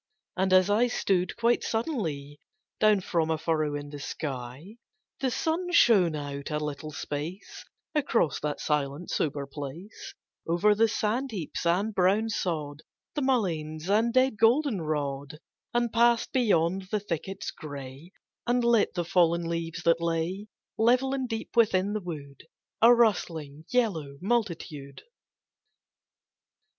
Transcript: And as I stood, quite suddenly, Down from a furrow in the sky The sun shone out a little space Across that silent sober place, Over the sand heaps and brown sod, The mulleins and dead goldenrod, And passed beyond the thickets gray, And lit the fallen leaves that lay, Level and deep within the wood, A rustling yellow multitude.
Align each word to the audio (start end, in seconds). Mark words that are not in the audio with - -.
And 0.35 0.51
as 0.51 0.67
I 0.67 0.87
stood, 0.87 1.35
quite 1.37 1.63
suddenly, 1.63 2.39
Down 2.79 3.01
from 3.01 3.29
a 3.29 3.37
furrow 3.37 3.75
in 3.75 3.91
the 3.91 3.99
sky 3.99 4.77
The 5.19 5.29
sun 5.29 5.71
shone 5.71 6.15
out 6.15 6.49
a 6.49 6.57
little 6.57 6.89
space 6.91 7.63
Across 7.93 8.39
that 8.39 8.59
silent 8.59 9.11
sober 9.11 9.45
place, 9.45 10.15
Over 10.47 10.73
the 10.73 10.87
sand 10.87 11.29
heaps 11.29 11.67
and 11.67 11.93
brown 11.93 12.29
sod, 12.29 12.81
The 13.13 13.21
mulleins 13.21 13.91
and 13.91 14.11
dead 14.11 14.37
goldenrod, 14.39 15.37
And 15.71 15.93
passed 15.93 16.31
beyond 16.31 16.87
the 16.89 16.99
thickets 16.99 17.51
gray, 17.51 18.11
And 18.47 18.63
lit 18.63 18.95
the 18.95 19.05
fallen 19.05 19.43
leaves 19.47 19.83
that 19.83 20.01
lay, 20.01 20.47
Level 20.79 21.13
and 21.13 21.29
deep 21.29 21.55
within 21.55 21.93
the 21.93 22.01
wood, 22.01 22.47
A 22.81 22.91
rustling 22.91 23.65
yellow 23.69 24.17
multitude. 24.19 25.03